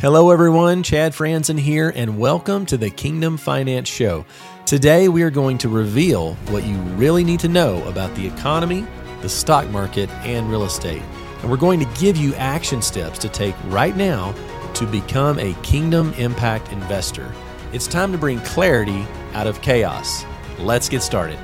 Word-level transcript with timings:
Hello, 0.00 0.30
everyone. 0.30 0.82
Chad 0.82 1.12
Frantzen 1.12 1.58
here, 1.58 1.92
and 1.94 2.18
welcome 2.18 2.64
to 2.64 2.78
the 2.78 2.88
Kingdom 2.88 3.36
Finance 3.36 3.86
Show. 3.86 4.24
Today, 4.64 5.08
we 5.08 5.22
are 5.22 5.30
going 5.30 5.58
to 5.58 5.68
reveal 5.68 6.36
what 6.48 6.64
you 6.64 6.76
really 6.96 7.22
need 7.22 7.40
to 7.40 7.48
know 7.48 7.86
about 7.86 8.14
the 8.14 8.26
economy, 8.26 8.86
the 9.20 9.28
stock 9.28 9.68
market, 9.68 10.08
and 10.24 10.48
real 10.48 10.64
estate. 10.64 11.02
And 11.42 11.50
we're 11.50 11.58
going 11.58 11.80
to 11.80 12.00
give 12.00 12.16
you 12.16 12.34
action 12.36 12.80
steps 12.80 13.18
to 13.18 13.28
take 13.28 13.54
right 13.66 13.94
now 13.94 14.32
to 14.72 14.86
become 14.86 15.38
a 15.38 15.52
Kingdom 15.62 16.14
Impact 16.14 16.72
investor. 16.72 17.30
It's 17.74 17.86
time 17.86 18.10
to 18.12 18.16
bring 18.16 18.40
clarity 18.40 19.06
out 19.34 19.46
of 19.46 19.60
chaos. 19.60 20.24
Let's 20.58 20.88
get 20.88 21.02
started. 21.02 21.38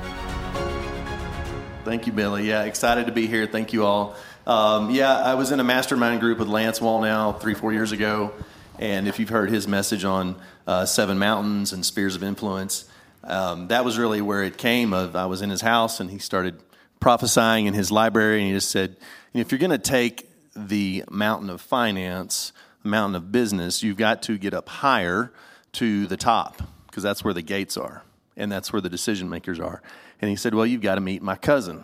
Thank 1.84 2.06
you, 2.06 2.12
Billy. 2.14 2.48
Yeah, 2.48 2.62
excited 2.62 3.04
to 3.04 3.12
be 3.12 3.26
here. 3.26 3.46
Thank 3.46 3.74
you 3.74 3.84
all. 3.84 4.16
Um, 4.46 4.90
yeah, 4.90 5.12
I 5.12 5.34
was 5.34 5.50
in 5.50 5.58
a 5.58 5.64
mastermind 5.64 6.20
group 6.20 6.38
with 6.38 6.46
Lance 6.46 6.78
Wallnau 6.78 7.40
three, 7.40 7.54
four 7.54 7.72
years 7.72 7.90
ago. 7.90 8.32
And 8.78 9.08
if 9.08 9.18
you've 9.18 9.28
heard 9.28 9.50
his 9.50 9.66
message 9.66 10.04
on 10.04 10.36
uh, 10.68 10.86
Seven 10.86 11.18
Mountains 11.18 11.72
and 11.72 11.84
Spheres 11.84 12.14
of 12.14 12.22
Influence, 12.22 12.84
um, 13.24 13.66
that 13.68 13.84
was 13.84 13.98
really 13.98 14.20
where 14.20 14.44
it 14.44 14.56
came. 14.56 14.92
Of 14.92 15.16
I 15.16 15.26
was 15.26 15.42
in 15.42 15.50
his 15.50 15.62
house 15.62 15.98
and 15.98 16.08
he 16.08 16.20
started 16.20 16.62
prophesying 17.00 17.66
in 17.66 17.74
his 17.74 17.90
library, 17.90 18.38
and 18.38 18.46
he 18.46 18.54
just 18.54 18.70
said, 18.70 18.96
"If 19.34 19.50
you're 19.50 19.58
going 19.58 19.70
to 19.70 19.78
take 19.78 20.28
the 20.54 21.02
mountain 21.10 21.50
of 21.50 21.60
finance, 21.60 22.52
the 22.84 22.88
mountain 22.90 23.16
of 23.16 23.32
business, 23.32 23.82
you've 23.82 23.96
got 23.96 24.22
to 24.24 24.38
get 24.38 24.54
up 24.54 24.68
higher 24.68 25.32
to 25.72 26.06
the 26.06 26.16
top 26.16 26.62
because 26.86 27.02
that's 27.02 27.24
where 27.24 27.34
the 27.34 27.42
gates 27.42 27.76
are 27.76 28.02
and 28.36 28.52
that's 28.52 28.72
where 28.72 28.80
the 28.80 28.90
decision 28.90 29.28
makers 29.28 29.58
are." 29.58 29.82
And 30.20 30.30
he 30.30 30.36
said, 30.36 30.54
"Well, 30.54 30.66
you've 30.66 30.82
got 30.82 30.94
to 30.94 31.00
meet 31.00 31.20
my 31.20 31.34
cousin." 31.34 31.82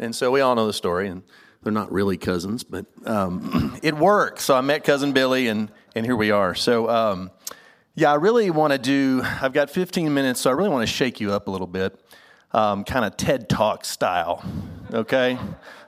And 0.00 0.16
so 0.16 0.30
we 0.30 0.40
all 0.40 0.54
know 0.54 0.66
the 0.66 0.72
story, 0.72 1.08
and 1.08 1.22
they're 1.62 1.72
not 1.72 1.92
really 1.92 2.16
cousins, 2.16 2.64
but 2.64 2.86
um, 3.04 3.78
it 3.82 3.94
worked. 3.94 4.40
So 4.40 4.56
I 4.56 4.62
met 4.62 4.82
cousin 4.82 5.12
Billy, 5.12 5.48
and 5.48 5.70
and 5.94 6.06
here 6.06 6.16
we 6.16 6.30
are. 6.30 6.54
So 6.54 6.88
um, 6.88 7.30
yeah, 7.94 8.10
I 8.10 8.14
really 8.14 8.50
want 8.50 8.72
to 8.72 8.78
do. 8.78 9.20
I've 9.22 9.52
got 9.52 9.68
15 9.68 10.12
minutes, 10.12 10.40
so 10.40 10.50
I 10.50 10.54
really 10.54 10.70
want 10.70 10.88
to 10.88 10.92
shake 10.92 11.20
you 11.20 11.32
up 11.32 11.48
a 11.48 11.50
little 11.50 11.66
bit, 11.66 12.00
um, 12.52 12.82
kind 12.82 13.04
of 13.04 13.18
TED 13.18 13.50
Talk 13.50 13.84
style. 13.84 14.42
Okay, 14.92 15.38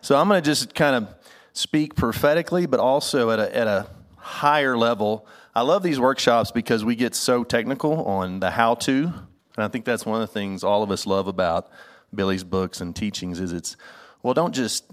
so 0.02 0.16
I'm 0.16 0.28
going 0.28 0.42
to 0.42 0.44
just 0.44 0.74
kind 0.74 0.94
of 0.94 1.14
speak 1.54 1.94
prophetically, 1.94 2.66
but 2.66 2.80
also 2.80 3.30
at 3.30 3.40
a 3.40 3.56
at 3.56 3.66
a 3.66 3.86
higher 4.16 4.76
level. 4.76 5.26
I 5.54 5.62
love 5.62 5.82
these 5.82 5.98
workshops 5.98 6.50
because 6.50 6.84
we 6.84 6.96
get 6.96 7.14
so 7.14 7.44
technical 7.44 8.04
on 8.04 8.40
the 8.40 8.50
how 8.50 8.74
to, 8.74 9.04
and 9.04 9.64
I 9.64 9.68
think 9.68 9.86
that's 9.86 10.04
one 10.04 10.20
of 10.20 10.28
the 10.28 10.32
things 10.32 10.62
all 10.62 10.82
of 10.82 10.90
us 10.90 11.06
love 11.06 11.28
about 11.28 11.70
Billy's 12.14 12.44
books 12.44 12.80
and 12.80 12.94
teachings 12.94 13.40
is 13.40 13.52
it's 13.52 13.76
well, 14.22 14.34
don't 14.34 14.54
just 14.54 14.84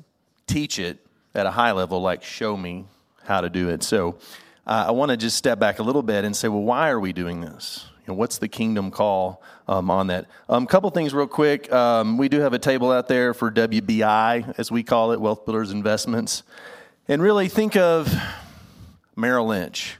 teach 0.47 0.79
it 0.79 0.97
at 1.35 1.45
a 1.45 1.51
high 1.51 1.71
level, 1.71 2.01
like 2.01 2.23
show 2.23 2.57
me 2.57 2.85
how 3.23 3.41
to 3.41 3.49
do 3.49 3.69
it. 3.69 3.83
So 3.83 4.17
uh, 4.65 4.85
I 4.87 4.91
want 4.91 5.11
to 5.11 5.17
just 5.17 5.37
step 5.37 5.59
back 5.59 5.79
a 5.79 5.83
little 5.83 6.01
bit 6.01 6.25
and 6.25 6.35
say, 6.35 6.47
well, 6.47 6.61
why 6.61 6.89
are 6.89 6.99
we 6.99 7.13
doing 7.13 7.41
this? 7.41 7.85
You 8.05 8.13
know, 8.13 8.17
what's 8.17 8.39
the 8.39 8.47
kingdom 8.47 8.89
call 8.91 9.43
um, 9.67 9.91
on 9.91 10.07
that? 10.07 10.25
A 10.47 10.53
um, 10.53 10.65
couple 10.65 10.89
things, 10.89 11.13
real 11.13 11.27
quick. 11.27 11.71
Um, 11.71 12.17
we 12.17 12.27
do 12.27 12.39
have 12.39 12.53
a 12.53 12.59
table 12.59 12.91
out 12.91 13.07
there 13.07 13.33
for 13.33 13.51
WBI, 13.51 14.55
as 14.57 14.71
we 14.71 14.81
call 14.81 15.11
it, 15.11 15.21
Wealth 15.21 15.45
Builders 15.45 15.71
Investments. 15.71 16.43
And 17.07 17.21
really 17.21 17.47
think 17.47 17.75
of 17.75 18.11
Merrill 19.15 19.47
Lynch, 19.47 19.97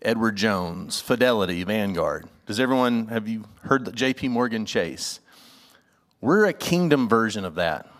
Edward 0.00 0.36
Jones, 0.36 1.00
Fidelity, 1.00 1.62
Vanguard. 1.62 2.28
Does 2.46 2.58
everyone, 2.58 3.06
have 3.08 3.28
you 3.28 3.44
heard 3.62 3.84
the 3.84 3.92
JP 3.92 4.30
Morgan 4.30 4.66
Chase? 4.66 5.20
We're 6.20 6.46
a 6.46 6.52
kingdom 6.52 7.08
version 7.08 7.44
of 7.44 7.54
that. 7.56 7.91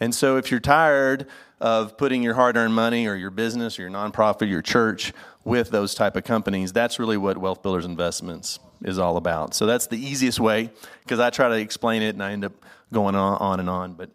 And 0.00 0.14
so 0.14 0.36
if 0.36 0.50
you're 0.50 0.60
tired 0.60 1.26
of 1.60 1.96
putting 1.96 2.22
your 2.22 2.34
hard-earned 2.34 2.74
money 2.74 3.06
or 3.06 3.14
your 3.14 3.30
business 3.30 3.78
or 3.78 3.82
your 3.82 3.90
nonprofit, 3.90 4.48
your 4.48 4.62
church 4.62 5.12
with 5.44 5.70
those 5.70 5.94
type 5.94 6.16
of 6.16 6.24
companies, 6.24 6.72
that's 6.72 6.98
really 6.98 7.16
what 7.16 7.38
Wealth 7.38 7.62
Builders 7.62 7.84
Investments 7.84 8.60
is 8.82 8.98
all 8.98 9.16
about. 9.16 9.54
So 9.54 9.66
that's 9.66 9.86
the 9.88 9.98
easiest 9.98 10.38
way 10.38 10.70
because 11.02 11.18
I 11.18 11.30
try 11.30 11.48
to 11.48 11.56
explain 11.56 12.02
it 12.02 12.10
and 12.10 12.22
I 12.22 12.32
end 12.32 12.44
up 12.44 12.52
going 12.92 13.14
on, 13.14 13.38
on 13.38 13.60
and 13.60 13.68
on. 13.68 13.94
But 13.94 14.10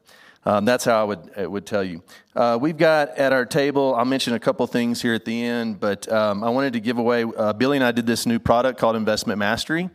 um, 0.45 0.66
that's 0.66 0.83
how 0.83 1.01
I 1.01 1.03
would 1.05 1.47
would 1.49 1.66
tell 1.66 1.83
you. 1.83 2.03
Uh, 2.35 2.57
we've 2.59 2.77
got 2.77 3.09
at 3.17 3.31
our 3.31 3.45
table. 3.45 3.95
I'll 3.95 4.05
mention 4.05 4.33
a 4.33 4.39
couple 4.39 4.65
things 4.67 5.01
here 5.01 5.13
at 5.13 5.25
the 5.25 5.44
end, 5.44 5.79
but 5.79 6.11
um, 6.11 6.44
I 6.44 6.50
wanted 6.50 6.73
to 6.73 6.81
give 6.81 6.97
away. 6.97 7.23
Uh, 7.23 7.53
Billy 7.53 7.77
and 7.77 7.83
I 7.83 7.91
did 7.91 8.05
this 8.05 8.25
new 8.25 8.39
product 8.39 8.77
called 8.77 8.95
Investment 8.95 9.39
Mastery, 9.39 9.89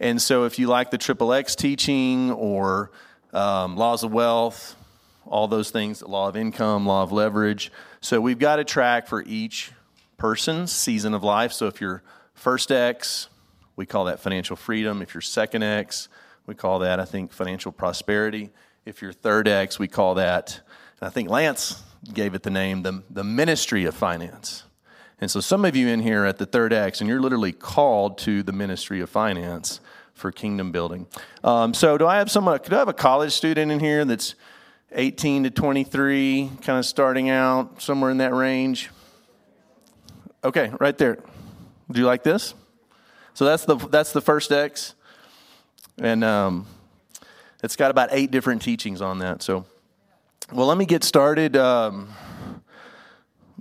and 0.00 0.20
so 0.20 0.44
if 0.44 0.58
you 0.58 0.66
like 0.66 0.90
the 0.90 0.98
Triple 0.98 1.32
X 1.32 1.54
teaching 1.54 2.32
or 2.32 2.90
um, 3.32 3.76
Laws 3.76 4.02
of 4.02 4.12
Wealth, 4.12 4.74
all 5.26 5.48
those 5.48 5.70
things 5.70 6.02
law 6.02 6.28
of 6.28 6.36
income, 6.36 6.86
law 6.86 7.02
of 7.02 7.12
leverage. 7.12 7.72
So 8.00 8.20
we've 8.20 8.38
got 8.38 8.58
a 8.58 8.64
track 8.64 9.06
for 9.06 9.22
each 9.22 9.72
person's 10.16 10.72
season 10.72 11.14
of 11.14 11.22
life. 11.22 11.52
So 11.52 11.66
if 11.66 11.80
you're 11.80 12.02
first 12.34 12.70
X, 12.70 13.28
we 13.76 13.86
call 13.86 14.04
that 14.04 14.20
financial 14.20 14.56
freedom. 14.56 15.02
If 15.02 15.14
you're 15.14 15.20
second 15.20 15.62
X, 15.62 16.08
we 16.46 16.54
call 16.54 16.80
that, 16.80 17.00
I 17.00 17.04
think, 17.04 17.32
financial 17.32 17.72
prosperity. 17.72 18.50
If 18.84 19.02
you're 19.02 19.12
third 19.12 19.48
X, 19.48 19.78
we 19.78 19.88
call 19.88 20.14
that, 20.14 20.60
I 21.00 21.08
think 21.08 21.30
Lance 21.30 21.82
gave 22.12 22.34
it 22.34 22.42
the 22.42 22.50
name, 22.50 22.82
the, 22.82 23.02
the 23.10 23.24
ministry 23.24 23.86
of 23.86 23.94
finance. 23.94 24.64
And 25.20 25.30
so 25.30 25.40
some 25.40 25.64
of 25.64 25.74
you 25.74 25.88
in 25.88 26.00
here 26.00 26.24
at 26.24 26.38
the 26.38 26.46
third 26.46 26.72
X, 26.72 27.00
and 27.00 27.08
you're 27.08 27.20
literally 27.20 27.52
called 27.52 28.18
to 28.18 28.42
the 28.42 28.52
ministry 28.52 29.00
of 29.00 29.08
finance 29.08 29.80
for 30.12 30.30
kingdom 30.30 30.70
building. 30.70 31.06
Um, 31.42 31.72
so 31.72 31.96
do 31.96 32.06
I 32.06 32.18
have 32.18 32.30
someone, 32.30 32.58
could 32.58 32.74
I 32.74 32.78
have 32.78 32.88
a 32.88 32.92
college 32.92 33.32
student 33.32 33.72
in 33.72 33.80
here 33.80 34.04
that's 34.04 34.34
18 34.94 35.44
to 35.44 35.50
23, 35.50 36.50
kind 36.62 36.78
of 36.78 36.86
starting 36.86 37.28
out 37.30 37.82
somewhere 37.82 38.10
in 38.10 38.18
that 38.18 38.32
range. 38.32 38.90
Okay, 40.42 40.70
right 40.78 40.96
there. 40.96 41.18
Do 41.90 42.00
you 42.00 42.06
like 42.06 42.22
this? 42.22 42.54
So 43.34 43.44
that's 43.44 43.64
the 43.64 43.76
that's 43.76 44.12
the 44.12 44.20
first 44.20 44.52
X, 44.52 44.94
and 45.98 46.22
um, 46.22 46.66
it's 47.62 47.76
got 47.76 47.90
about 47.90 48.10
eight 48.12 48.30
different 48.30 48.62
teachings 48.62 49.00
on 49.00 49.18
that. 49.18 49.42
So, 49.42 49.64
well, 50.52 50.66
let 50.66 50.78
me 50.78 50.86
get 50.86 51.02
started. 51.02 51.56
Um, 51.56 52.10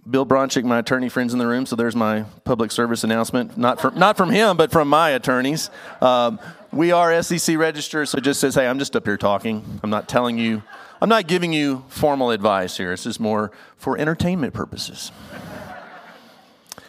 Bill 0.09 0.25
Bronchick, 0.25 0.65
my 0.65 0.79
attorney 0.79 1.07
friends 1.07 1.31
in 1.31 1.39
the 1.39 1.47
room. 1.47 1.65
So 1.65 1.77
there's 1.77 1.95
my 1.95 2.25
public 2.43 2.71
service 2.71 3.03
announcement. 3.05 3.57
Not 3.57 3.79
from 3.79 3.97
not 3.97 4.17
from 4.17 4.29
him, 4.29 4.57
but 4.57 4.71
from 4.71 4.89
my 4.89 5.11
attorneys. 5.11 5.69
Um, 6.01 6.39
we 6.71 6.91
are 6.91 7.21
SEC 7.21 7.57
registered, 7.57 8.09
so 8.09 8.19
just 8.19 8.39
says, 8.41 8.55
hey, 8.55 8.67
I'm 8.67 8.79
just 8.79 8.95
up 8.95 9.05
here 9.05 9.17
talking. 9.17 9.79
I'm 9.83 9.89
not 9.89 10.09
telling 10.09 10.37
you 10.37 10.63
I'm 11.03 11.09
not 11.09 11.27
giving 11.27 11.51
you 11.51 11.83
formal 11.89 12.31
advice 12.31 12.77
here. 12.77 12.91
This 12.91 13.05
is 13.05 13.19
more 13.19 13.51
for 13.75 13.97
entertainment 13.97 14.53
purposes. 14.53 15.11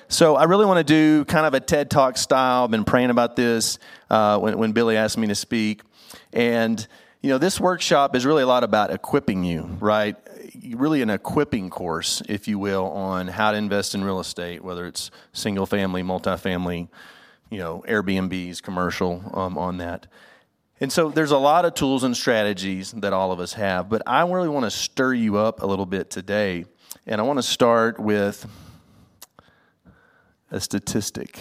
So 0.07 0.37
I 0.37 0.45
really 0.45 0.67
want 0.67 0.79
to 0.79 0.85
do 0.85 1.25
kind 1.25 1.45
of 1.45 1.55
a 1.55 1.59
TED 1.59 1.91
Talk 1.91 2.17
style. 2.17 2.63
I've 2.63 2.71
been 2.71 2.85
praying 2.85 3.11
about 3.11 3.35
this 3.35 3.81
uh, 4.11 4.39
when, 4.39 4.57
when 4.57 4.71
Billy 4.71 4.97
asked 4.97 5.19
me 5.19 5.27
to 5.27 5.35
speak. 5.35 5.83
And, 6.33 6.87
you 7.23 7.31
know, 7.31 7.39
this 7.39 7.59
workshop 7.59 8.15
is 8.15 8.25
really 8.25 8.45
a 8.45 8.47
lot 8.47 8.63
about 8.63 8.93
equipping 8.93 9.43
you, 9.43 9.63
right? 9.81 10.15
Really 10.65 11.03
an 11.03 11.11
equipping 11.11 11.69
course, 11.69 12.23
if 12.29 12.47
you 12.47 12.57
will, 12.57 12.87
on 12.93 13.27
how 13.27 13.51
to 13.51 13.59
invest 13.59 13.97
in 13.97 14.05
real 14.05 14.21
estate, 14.21 14.63
whether 14.63 14.87
it's 14.87 15.11
single 15.33 15.67
family, 15.67 16.05
multifamily, 16.05 16.87
you 17.51 17.59
know, 17.59 17.83
Airbnbs, 17.89 18.63
commercial 18.63 19.29
um, 19.35 19.59
on 19.59 19.79
that. 19.79 20.07
And 20.81 20.93
so 20.93 21.09
there's 21.09 21.31
a 21.31 21.39
lot 21.39 21.65
of 21.65 21.75
tools 21.75 22.03
and 22.03 22.17
strategies 22.17 22.91
that 22.93 23.13
all 23.13 23.31
of 23.31 23.39
us 23.39 23.53
have, 23.53 23.89
but 23.89 24.03
I 24.07 24.23
really 24.29 24.49
want 24.49 24.65
to 24.65 24.71
stir 24.71 25.15
you 25.15 25.37
up 25.37 25.63
a 25.63 25.67
little 25.67 25.87
bit 25.87 26.11
today. 26.11 26.65
And 27.07 27.21
I 27.21 27.25
want 27.25 27.39
to 27.39 27.45
start 27.45 28.01
with 28.01 28.47
a 30.51 30.61
statistic. 30.61 31.41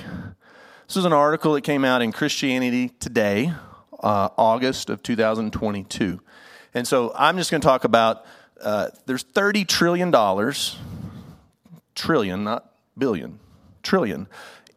This 0.87 0.97
is 0.97 1.05
an 1.05 1.13
article 1.13 1.53
that 1.53 1.61
came 1.61 1.83
out 1.83 2.03
in 2.03 2.11
Christianity 2.11 2.89
Today, 2.89 3.51
uh, 3.99 4.29
August 4.37 4.91
of 4.91 5.01
2022. 5.01 6.19
And 6.75 6.87
so 6.87 7.11
I'm 7.15 7.37
just 7.37 7.49
going 7.49 7.61
to 7.61 7.67
talk 7.67 7.85
about 7.85 8.25
uh, 8.61 8.89
there's 9.07 9.23
$30 9.23 9.67
trillion, 9.67 10.11
trillion, 11.95 12.43
not 12.43 12.71
billion, 12.97 13.39
trillion, 13.81 14.27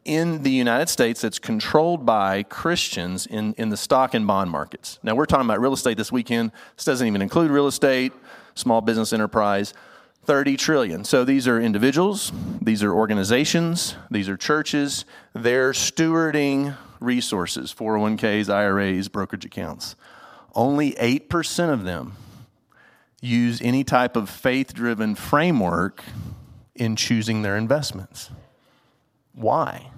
in 0.06 0.42
the 0.42 0.50
United 0.50 0.88
States 0.88 1.20
that's 1.20 1.38
controlled 1.38 2.06
by 2.06 2.44
Christians 2.44 3.26
in, 3.26 3.54
in 3.54 3.68
the 3.68 3.76
stock 3.76 4.14
and 4.14 4.26
bond 4.26 4.50
markets. 4.50 4.98
Now, 5.02 5.14
we're 5.14 5.26
talking 5.26 5.46
about 5.46 5.60
real 5.60 5.72
estate 5.72 5.96
this 5.96 6.12
weekend. 6.12 6.52
This 6.76 6.84
doesn't 6.84 7.06
even 7.06 7.20
include 7.20 7.50
real 7.50 7.66
estate, 7.66 8.12
small 8.54 8.80
business 8.80 9.12
enterprise. 9.12 9.74
30 10.24 10.56
trillion. 10.56 11.04
So 11.04 11.24
these 11.24 11.46
are 11.46 11.60
individuals, 11.60 12.32
these 12.60 12.82
are 12.82 12.92
organizations, 12.92 13.94
these 14.10 14.28
are 14.28 14.36
churches. 14.36 15.04
They're 15.34 15.70
stewarding 15.70 16.76
resources, 16.98 17.72
401ks, 17.72 18.52
IRAs, 18.52 19.06
brokerage 19.06 19.44
accounts. 19.44 19.94
Only 20.52 20.94
8% 20.94 21.72
of 21.72 21.84
them 21.84 22.16
use 23.20 23.62
any 23.62 23.84
type 23.84 24.16
of 24.16 24.28
faith 24.28 24.74
driven 24.74 25.14
framework 25.14 26.02
in 26.74 26.96
choosing 26.96 27.42
their 27.42 27.56
investments. 27.56 28.30
Why? 29.36 29.90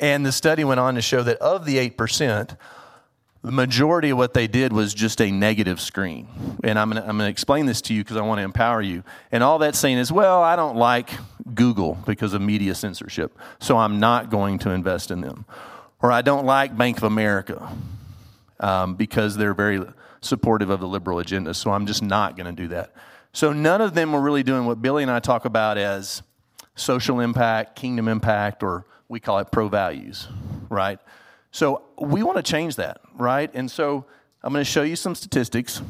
And 0.00 0.24
the 0.24 0.32
study 0.32 0.64
went 0.64 0.80
on 0.80 0.94
to 0.94 1.02
show 1.02 1.22
that 1.22 1.38
of 1.38 1.66
the 1.66 1.76
8%, 1.90 2.56
the 3.42 3.52
majority 3.52 4.10
of 4.10 4.18
what 4.18 4.34
they 4.34 4.46
did 4.46 4.72
was 4.72 4.94
just 4.94 5.20
a 5.20 5.30
negative 5.30 5.80
screen. 5.80 6.28
And 6.64 6.78
I'm 6.78 6.90
going 6.90 7.18
to 7.18 7.28
explain 7.28 7.66
this 7.66 7.82
to 7.82 7.94
you 7.94 8.02
because 8.02 8.16
I 8.16 8.22
want 8.22 8.38
to 8.38 8.44
empower 8.44 8.80
you. 8.80 9.02
And 9.30 9.42
all 9.42 9.58
that's 9.58 9.78
saying 9.78 9.98
is, 9.98 10.10
well, 10.10 10.42
I 10.42 10.56
don't 10.56 10.76
like 10.76 11.10
Google 11.54 11.98
because 12.06 12.34
of 12.34 12.40
media 12.40 12.74
censorship, 12.74 13.36
so 13.60 13.76
I'm 13.76 14.00
not 14.00 14.30
going 14.30 14.58
to 14.60 14.70
invest 14.70 15.10
in 15.10 15.20
them. 15.20 15.44
Or 16.00 16.10
I 16.10 16.22
don't 16.22 16.46
like 16.46 16.76
Bank 16.76 16.96
of 16.96 17.04
America 17.04 17.68
um, 18.60 18.94
because 18.94 19.36
they're 19.36 19.54
very 19.54 19.84
supportive 20.20 20.70
of 20.70 20.80
the 20.80 20.88
liberal 20.88 21.18
agenda, 21.18 21.54
so 21.54 21.72
I'm 21.72 21.86
just 21.86 22.02
not 22.02 22.36
going 22.36 22.46
to 22.46 22.62
do 22.62 22.68
that. 22.68 22.92
So 23.32 23.52
none 23.52 23.80
of 23.80 23.94
them 23.94 24.12
were 24.12 24.20
really 24.20 24.42
doing 24.42 24.66
what 24.66 24.82
Billy 24.82 25.02
and 25.02 25.10
I 25.10 25.20
talk 25.20 25.44
about 25.44 25.78
as 25.78 26.22
social 26.74 27.20
impact, 27.20 27.76
kingdom 27.76 28.08
impact, 28.08 28.62
or 28.62 28.86
we 29.08 29.20
call 29.20 29.38
it 29.38 29.50
pro 29.50 29.68
values, 29.68 30.28
right? 30.68 30.98
So 31.50 31.82
we 31.98 32.22
want 32.22 32.38
to 32.38 32.42
change 32.42 32.76
that, 32.76 33.00
right? 33.14 33.50
And 33.54 33.70
so 33.70 34.06
I'm 34.42 34.52
going 34.52 34.64
to 34.64 34.70
show 34.70 34.82
you 34.82 34.96
some 34.96 35.14
statistics 35.14 35.82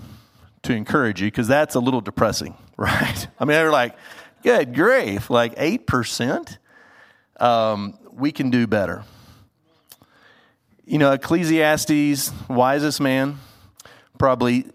to 0.63 0.75
encourage 0.75 1.21
you 1.21 1.29
because 1.29 1.49
that's 1.49 1.75
a 1.75 1.81
little 1.81 2.01
depressing, 2.01 2.57
right? 2.77 3.27
I 3.39 3.45
mean, 3.45 3.55
they're 3.55 3.71
like, 3.71 3.95
good 4.43 4.75
grief, 4.75 5.31
like 5.31 5.55
8%? 5.57 6.59
Um, 7.39 7.99
we 8.13 8.33
can 8.33 8.51
do 8.51 8.67
better. 8.67 9.05
You 10.85 10.99
know, 10.99 11.13
Ecclesiastes, 11.13 12.33
wisest 12.49 13.01
man, 13.01 13.39
probably 14.19 14.67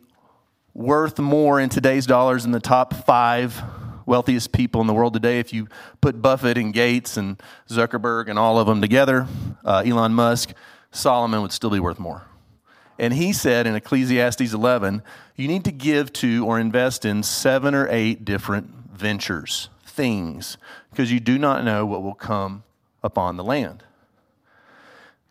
worth 0.73 1.19
more 1.19 1.59
in 1.59 1.69
today's 1.69 2.05
dollars 2.05 2.43
than 2.43 2.51
the 2.51 2.59
top 2.59 2.93
five 3.05 3.61
wealthiest 4.07 4.51
people 4.51 4.81
in 4.81 4.87
the 4.87 4.93
world 4.93 5.13
today. 5.13 5.39
If 5.39 5.53
you 5.53 5.67
put 6.01 6.19
Buffett 6.19 6.57
and 6.57 6.73
Gates 6.73 7.17
and 7.17 7.39
Zuckerberg 7.69 8.29
and 8.29 8.39
all 8.39 8.57
of 8.57 8.65
them 8.65 8.81
together, 8.81 9.27
uh, 9.63 9.83
Elon 9.85 10.13
Musk, 10.13 10.53
Solomon 10.89 11.43
would 11.43 11.51
still 11.51 11.69
be 11.69 11.79
worth 11.79 11.99
more. 11.99 12.23
And 12.97 13.13
he 13.13 13.31
said 13.33 13.67
in 13.67 13.75
Ecclesiastes 13.75 14.53
11, 14.53 15.03
you 15.35 15.47
need 15.47 15.65
to 15.65 15.71
give 15.71 16.11
to 16.13 16.43
or 16.47 16.59
invest 16.59 17.05
in 17.05 17.21
seven 17.21 17.75
or 17.75 17.87
eight 17.91 18.25
different 18.25 18.71
ventures, 18.91 19.69
things, 19.85 20.57
because 20.89 21.11
you 21.11 21.19
do 21.19 21.37
not 21.37 21.63
know 21.63 21.85
what 21.85 22.01
will 22.01 22.15
come 22.15 22.63
upon 23.03 23.37
the 23.37 23.43
land. 23.43 23.83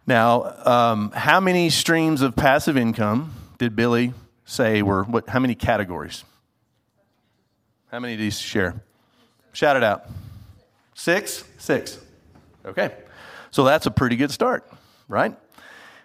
Now, 0.06 0.54
um, 0.64 1.10
how 1.10 1.40
many 1.40 1.68
streams 1.70 2.22
of 2.22 2.36
passive 2.36 2.76
income 2.76 3.32
did 3.58 3.74
Billy 3.74 4.14
say 4.44 4.82
were, 4.82 5.02
what, 5.02 5.28
how 5.28 5.40
many 5.40 5.56
categories? 5.56 6.22
How 7.90 8.00
many 8.00 8.16
do 8.16 8.24
you 8.24 8.30
share? 8.30 8.82
Shout 9.52 9.76
it 9.76 9.84
out. 9.84 10.06
Six? 10.94 11.44
Six. 11.58 11.98
Okay. 12.64 12.92
So 13.50 13.64
that's 13.64 13.86
a 13.86 13.90
pretty 13.90 14.16
good 14.16 14.30
start, 14.30 14.68
right? 15.08 15.36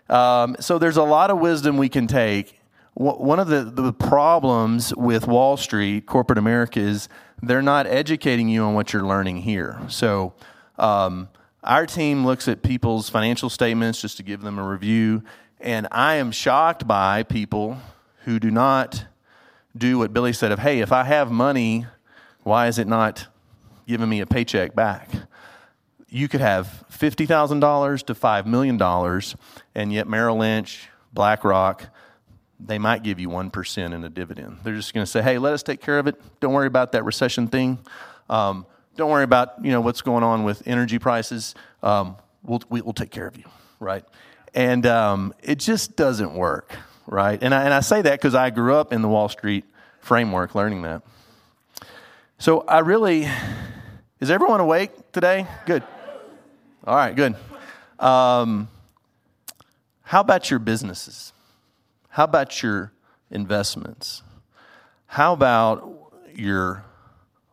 Um, 0.10 0.56
so 0.60 0.78
there's 0.78 0.98
a 0.98 1.04
lot 1.04 1.32
of 1.32 1.40
wisdom 1.40 1.78
we 1.78 1.90
can 1.90 2.08
take. 2.08 2.60
One 2.94 3.40
of 3.40 3.48
the, 3.48 3.64
the 3.64 3.94
problems 3.94 4.94
with 4.96 5.26
Wall 5.26 5.58
Street, 5.58 6.06
corporate 6.06 6.38
America, 6.38 6.80
is 6.80 7.10
they're 7.42 7.62
not 7.62 7.88
educating 7.88 8.48
you 8.48 8.64
on 8.64 8.74
what 8.74 8.94
you're 8.94 9.06
learning 9.06 9.38
here. 9.38 9.80
So 9.88 10.34
um, 10.78 11.30
our 11.64 11.86
team 11.86 12.26
looks 12.26 12.48
at 12.48 12.62
people's 12.62 13.10
financial 13.10 13.50
statements 13.50 14.02
just 14.02 14.18
to 14.18 14.24
give 14.24 14.42
them 14.42 14.60
a 14.60 14.68
review, 14.68 15.24
and 15.60 15.88
I 15.90 16.16
am 16.16 16.32
shocked 16.32 16.86
by 16.86 17.24
people 17.24 17.78
who 18.26 18.40
do 18.40 18.52
not 18.52 19.06
do 19.76 19.98
what 19.98 20.14
Billy 20.14 20.34
said 20.34 20.52
of, 20.52 20.60
hey, 20.60 20.80
if 20.80 20.92
I 20.92 21.04
have 21.04 21.32
money, 21.32 21.86
why 22.44 22.68
is 22.68 22.78
it 22.78 22.88
not 22.88 23.28
giving 23.88 24.10
me 24.10 24.20
a 24.20 24.26
paycheck 24.26 24.76
back? 24.76 25.10
you 26.12 26.28
could 26.28 26.42
have 26.42 26.84
$50,000 26.92 28.06
to 28.06 28.14
$5 28.14 28.46
million, 28.46 29.22
and 29.74 29.94
yet 29.94 30.08
Merrill 30.08 30.38
Lynch, 30.38 30.90
BlackRock, 31.14 31.88
they 32.60 32.78
might 32.78 33.02
give 33.02 33.20
you 33.20 33.30
1% 33.30 33.94
in 33.94 34.04
a 34.04 34.10
dividend. 34.10 34.60
They're 34.64 34.76
just 34.76 34.94
going 34.94 35.06
to 35.06 35.10
say, 35.10 35.22
hey, 35.22 35.38
let 35.38 35.54
us 35.54 35.64
take 35.64 35.80
care 35.82 35.98
of 35.98 36.08
it. 36.08 36.22
Don't 36.42 36.54
worry 36.54 36.68
about 36.68 36.92
that 36.92 37.06
recession 37.06 37.48
thing. 37.48 37.80
Um, 38.30 38.66
don't 38.98 39.10
worry 39.10 39.24
about 39.24 39.64
you 39.64 39.72
know, 39.72 39.80
what's 39.80 40.02
going 40.02 40.24
on 40.24 40.44
with 40.44 40.68
energy 40.68 41.00
prices. 41.00 41.56
Um, 41.82 42.18
we'll, 42.44 42.62
we'll 42.70 42.94
take 42.94 43.10
care 43.10 43.26
of 43.26 43.38
you, 43.38 43.46
right? 43.80 44.04
And 44.54 44.86
um, 44.86 45.34
it 45.42 45.60
just 45.60 45.96
doesn't 45.96 46.34
work, 46.34 46.76
right? 47.08 47.42
And 47.42 47.54
I, 47.54 47.64
and 47.64 47.74
I 47.74 47.80
say 47.80 48.02
that 48.02 48.14
because 48.14 48.36
I 48.36 48.50
grew 48.50 48.76
up 48.76 48.94
in 48.94 49.02
the 49.02 49.08
Wall 49.08 49.30
Street 49.30 49.66
framework 50.00 50.56
learning 50.56 50.82
that. 50.84 51.04
So 52.38 52.62
I 52.62 52.80
really, 52.80 53.28
is 54.20 54.32
everyone 54.32 54.60
awake 54.60 55.12
today? 55.12 55.46
Good. 55.66 55.84
All 56.86 56.96
right, 56.96 57.16
good. 57.16 57.36
Um, 58.00 58.68
how 60.02 60.22
about 60.22 60.50
your 60.50 60.60
businesses? 60.60 61.34
How 62.10 62.24
about 62.26 62.62
your 62.64 62.92
investments? 63.30 64.24
How 65.06 65.34
about 65.34 66.12
your 66.36 66.84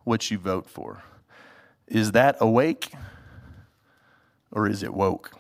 what 0.05 0.31
you 0.31 0.39
vote 0.39 0.69
for? 0.69 1.03
Is 1.87 2.13
that 2.13 2.37
awake 2.41 2.93
or 4.51 4.69
is 4.69 4.83
it 4.83 4.93
woke? 4.93 5.38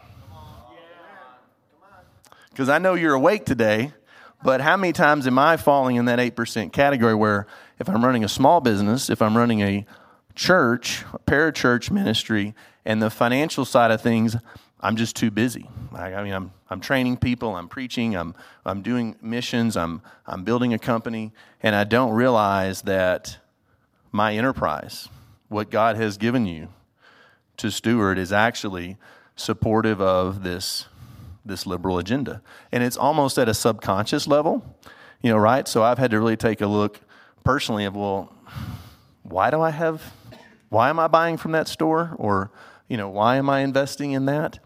Because 2.58 2.69
I 2.69 2.78
know 2.78 2.94
you're 2.94 3.14
awake 3.14 3.44
today, 3.44 3.93
but 4.43 4.60
how 4.60 4.76
many 4.76 4.93
times 4.93 5.28
am 5.28 5.38
I 5.38 5.56
falling 5.56 5.94
in 5.94 6.06
that 6.06 6.19
8% 6.19 6.72
category 6.72 7.14
where 7.14 7.46
if 7.78 7.88
I'm 7.88 8.05
running 8.05 8.25
a 8.25 8.28
small 8.28 8.60
business, 8.60 9.08
if 9.08 9.22
I'm 9.22 9.37
running 9.37 9.60
a 9.60 9.87
church, 10.34 11.05
a 11.12 11.20
parachurch 11.20 11.93
ministry, 11.93 12.56
and 12.84 13.00
the 13.00 13.10
financial 13.10 13.64
side 13.64 13.93
of 13.93 14.00
things, 14.00 14.37
I'm 14.81 14.96
just 14.96 15.14
too 15.14 15.31
busy. 15.31 15.70
I, 15.93 16.14
I, 16.14 16.25
mean, 16.25 16.32
I'm, 16.32 16.50
I'm 16.69 16.81
training 16.81 17.19
people, 17.19 17.55
I'm 17.55 17.69
preaching, 17.69 18.16
I'm, 18.16 18.34
I'm 18.64 18.82
doing 18.82 19.14
missions, 19.22 19.76
I'm, 19.76 20.02
I'm 20.26 20.43
building 20.43 20.75
a 20.75 20.81
company, 20.81 21.31
and 21.62 21.76
I 21.76 21.84
don't 21.84 22.11
realize 22.11 22.82
that 22.82 23.38
my 24.11 24.34
enterprise, 24.34 25.08
what 25.49 25.70
God 25.70 25.94
has 25.94 26.16
given 26.16 26.44
you 26.44 26.70
to 27.58 27.70
steward, 27.70 28.19
is 28.19 28.32
actually 28.32 28.96
supportive 29.37 30.00
of 30.00 30.43
this, 30.43 30.87
this 31.44 31.67
liberal 31.67 31.99
agenda. 31.99 32.43
And 32.73 32.82
it's 32.82 32.96
almost 32.96 33.38
at 33.38 33.49
a 33.49 33.55
subconscious 33.55 34.26
level, 34.26 34.76
you 35.23 35.31
know, 35.31 35.38
right? 35.38 35.67
So 35.67 35.82
I've 35.82 35.99
had 35.99 36.11
to 36.11 36.19
really 36.19 36.37
take 36.37 36.61
a 36.61 36.67
look 36.67 37.00
personally 37.44 37.85
of, 37.85 37.96
well, 37.96 38.32
why 39.23 39.50
do 39.50 39.61
I 39.61 39.70
have, 39.70 40.12
why 40.69 40.90
am 40.90 40.99
I 40.99 41.08
buying 41.08 41.37
from 41.37 41.52
that 41.52 41.69
store? 41.69 42.14
Or, 42.19 42.50
you 42.88 42.96
know, 42.96 43.08
why 43.08 43.37
am 43.37 43.49
I 43.50 43.61
investing 43.61 44.12
in 44.12 44.26
that? 44.26 44.58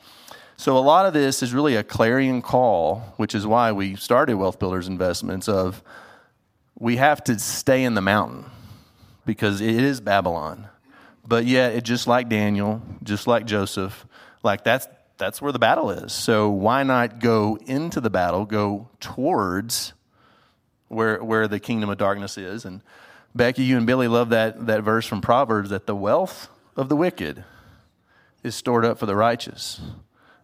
So 0.57 0.77
a 0.77 0.81
lot 0.81 1.07
of 1.07 1.13
this 1.13 1.43
is 1.43 1.53
really 1.53 1.75
a 1.77 1.83
clarion 1.83 2.43
call, 2.43 3.15
which 3.17 3.35
is 3.35 3.47
why 3.47 3.73
we 3.73 3.97
started 3.97 4.37
Wealth 4.37 4.59
Builders 4.59 4.87
Investments 4.87 5.49
of 5.49 5.83
we 6.79 6.97
have 6.97 7.25
to 7.25 7.39
stay 7.39 7.85
in 7.85 7.95
the 7.95 8.01
mountain 8.01 8.45
because 9.25 9.61
it 9.61 9.75
is 9.75 10.01
Babylon. 10.01 10.69
But 11.27 11.47
yet 11.47 11.75
it 11.75 11.85
just 11.85 12.07
like 12.07 12.29
Daniel, 12.29 12.83
just 13.03 13.27
like 13.27 13.47
Joseph, 13.47 14.07
like 14.43 14.65
that's 14.65 14.87
that's 15.23 15.41
where 15.41 15.53
the 15.53 15.59
battle 15.59 15.91
is. 15.91 16.13
So 16.13 16.51
why 16.51 16.83
not 16.83 17.21
go 17.21 17.57
into 17.67 18.01
the 18.01 18.11
battle, 18.11 18.45
go 18.45 18.89
towards 19.01 19.93
where 20.89 21.23
where 21.23 21.47
the 21.47 21.61
kingdom 21.61 21.89
of 21.91 21.99
darkness 21.99 22.37
is? 22.37 22.65
And 22.65 22.83
Becky, 23.35 23.63
you 23.63 23.77
and 23.77 23.87
Billy 23.87 24.09
love 24.09 24.31
that 24.31 24.67
that 24.67 24.83
verse 24.83 25.07
from 25.07 25.21
Proverbs 25.21 25.71
that 25.71 25.87
the 25.87 25.97
wealth 25.97 26.49
of 26.77 26.89
the 26.89 26.97
wicked 26.97 27.45
is 28.43 28.55
stored 28.55 28.85
up 28.85 28.99
for 28.99 29.07
the 29.07 29.15
righteous. 29.15 29.81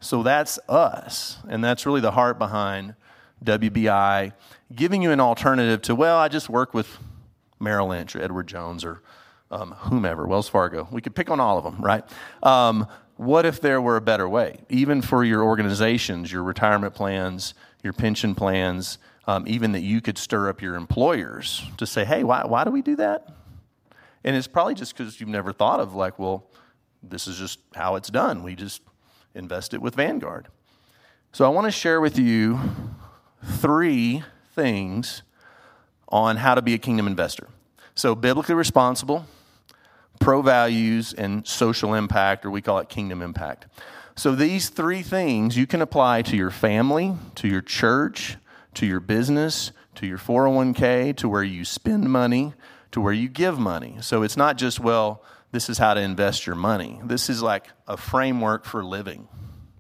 So 0.01 0.23
that's 0.23 0.59
us. 0.69 1.39
And 1.49 1.63
that's 1.63 1.85
really 1.85 2.01
the 2.01 2.13
heart 2.13 2.39
behind 2.39 2.95
WBI, 3.45 4.33
giving 4.75 5.03
you 5.03 5.11
an 5.11 5.21
alternative 5.21 5.83
to, 5.83 5.95
well, 5.95 6.19
I 6.19 6.29
just 6.29 6.49
work 6.49 6.75
with 6.75 6.99
Merrill 7.59 7.89
Lynch 7.89 8.15
or 8.15 8.23
Edward 8.23 8.47
Jones 8.47 8.85
or 8.85 9.03
um, 9.51 9.73
whomever, 9.73 10.27
Wells 10.27 10.49
Fargo. 10.49 10.89
We 10.91 11.01
could 11.01 11.15
pick 11.15 11.31
on 11.31 11.41
all 11.41 11.59
of 11.59 11.65
them, 11.65 11.81
right? 11.81 12.05
Um, 12.43 12.87
what 13.19 13.45
if 13.45 13.61
there 13.61 13.81
were 13.83 13.97
a 13.97 14.01
better 14.01 14.29
way? 14.29 14.59
Even 14.69 15.03
for 15.03 15.25
your 15.25 15.43
organizations, 15.43 16.33
your 16.33 16.45
retirement 16.45 16.95
plans, 16.95 17.53
your 17.83 17.93
pension 17.93 18.35
plans, 18.35 18.99
um, 19.27 19.45
even 19.47 19.73
that 19.73 19.81
you 19.81 20.01
could 20.01 20.17
stir 20.17 20.49
up 20.49 20.63
your 20.63 20.77
employers 20.77 21.65
to 21.79 21.87
say, 21.87 22.05
hey, 22.05 22.23
why, 22.23 22.47
why 22.47 22.65
do 22.65 22.71
we 22.71 22.81
do 22.81 22.95
that? 22.97 23.29
And 24.23 24.37
it's 24.37 24.47
probably 24.47 24.75
just 24.75 24.97
because 24.97 25.21
you've 25.21 25.29
never 25.29 25.53
thought 25.53 25.81
of, 25.81 25.95
like, 25.95 26.19
well, 26.19 26.47
this 27.03 27.27
is 27.27 27.37
just 27.39 27.59
how 27.75 27.97
it's 27.97 28.09
done. 28.09 28.43
We 28.43 28.55
just 28.55 28.83
invest 29.35 29.75
it 29.75 29.83
with 29.83 29.97
Vanguard. 29.97 30.49
So 31.33 31.45
I 31.45 31.49
want 31.49 31.67
to 31.67 31.71
share 31.73 32.01
with 32.01 32.19
you 32.19 32.59
three 33.45 34.23
things 34.55 35.23
on 36.09 36.37
how 36.37 36.55
to 36.55 36.63
be 36.63 36.75
a 36.75 36.79
kingdom 36.79 37.07
investor. 37.07 37.49
So, 37.95 38.15
biblically 38.15 38.55
responsible, 38.55 39.27
pro 40.19 40.43
values, 40.43 41.13
and 41.13 41.47
social 41.47 41.95
impact, 41.95 42.45
or 42.45 42.51
we 42.51 42.61
call 42.61 42.79
it 42.79 42.89
kingdom 42.89 43.23
impact. 43.23 43.67
So, 44.17 44.35
these 44.35 44.69
three 44.69 45.03
things 45.03 45.57
you 45.57 45.67
can 45.67 45.81
apply 45.81 46.23
to 46.23 46.37
your 46.37 46.51
family, 46.51 47.15
to 47.37 47.49
your 47.49 47.61
church, 47.61 48.37
to 48.75 48.85
your 48.85 49.01
business, 49.01 49.71
to 49.95 50.07
your 50.07 50.19
401k, 50.19 51.17
to 51.19 51.29
where 51.29 51.45
you 51.45 51.65
spend 51.65 52.11
money, 52.11 52.53
to 52.91 53.01
where 53.01 53.13
you 53.13 53.29
give 53.29 53.59
money. 53.59 53.97
So, 54.01 54.23
it's 54.23 54.37
not 54.37 54.59
just, 54.59 54.81
well, 54.81 55.23
this 55.53 55.71
is 55.71 55.79
how 55.79 55.95
to 55.95 56.01
invest 56.01 56.47
your 56.47 56.57
money. 56.57 57.01
This 57.05 57.31
is 57.31 57.43
like 57.43 57.69
a 57.87 57.97
framework 57.97 58.65
for 58.65 58.85
living. 58.85 59.29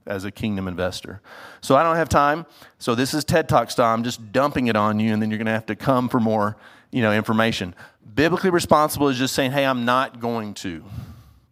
As 0.09 0.25
a 0.25 0.31
kingdom 0.31 0.67
investor. 0.67 1.21
So 1.61 1.77
I 1.77 1.83
don't 1.83 1.97
have 1.97 2.09
time. 2.09 2.47
So 2.79 2.95
this 2.95 3.15
is 3.15 3.25
TED 3.25 3.49
Talk 3.49 3.71
style. 3.71 3.95
I'm 3.95 4.03
just 4.03 4.33
dumping 4.33 4.67
it 4.67 4.75
on 4.75 4.99
you, 4.99 5.13
and 5.13 5.23
then 5.23 5.31
you're 5.31 5.39
going 5.39 5.47
to 5.47 5.53
have 5.53 5.67
to 5.67 5.77
come 5.77 6.09
for 6.09 6.19
more, 6.19 6.57
you 6.91 7.03
know, 7.03 7.13
information. 7.13 7.75
Biblically 8.15 8.51
responsible 8.51 9.09
is 9.09 9.19
just 9.19 9.35
saying, 9.35 9.53
hey, 9.53 9.65
I'm 9.65 9.85
not 9.85 10.19
going 10.19 10.55
to 10.55 10.83